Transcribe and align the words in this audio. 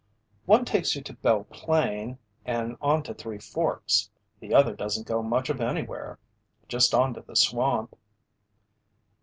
"One 0.47 0.65
takes 0.65 0.95
you 0.95 1.03
to 1.03 1.13
Belle 1.13 1.43
Plain 1.43 2.17
and 2.43 2.75
on 2.81 3.03
to 3.03 3.13
Three 3.13 3.37
Forks. 3.37 4.09
The 4.39 4.51
other 4.51 4.73
doesn't 4.73 5.05
go 5.05 5.21
much 5.21 5.51
of 5.51 5.61
anywhere 5.61 6.17
just 6.67 6.95
on 6.95 7.13
to 7.13 7.21
the 7.21 7.35
swamp." 7.35 7.95